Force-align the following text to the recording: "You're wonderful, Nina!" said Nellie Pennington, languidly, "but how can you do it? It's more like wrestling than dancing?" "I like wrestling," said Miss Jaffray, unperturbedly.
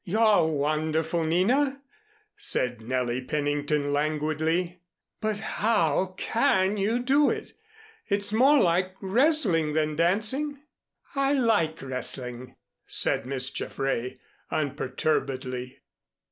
"You're 0.03 0.47
wonderful, 0.47 1.23
Nina!" 1.23 1.79
said 2.35 2.81
Nellie 2.81 3.21
Pennington, 3.23 3.93
languidly, 3.93 4.81
"but 5.19 5.37
how 5.39 6.15
can 6.17 6.75
you 6.75 6.97
do 6.97 7.29
it? 7.29 7.53
It's 8.07 8.33
more 8.33 8.57
like 8.59 8.95
wrestling 8.99 9.73
than 9.73 9.95
dancing?" 9.95 10.59
"I 11.13 11.33
like 11.33 11.83
wrestling," 11.83 12.55
said 12.87 13.27
Miss 13.27 13.51
Jaffray, 13.51 14.17
unperturbedly. 14.49 15.77